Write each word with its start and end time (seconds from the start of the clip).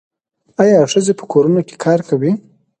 آیا 0.61 0.79
ښځې 0.91 1.13
په 1.19 1.25
کورونو 1.31 1.61
کې 1.67 1.75
کار 1.85 1.99
کوي؟ 2.09 2.31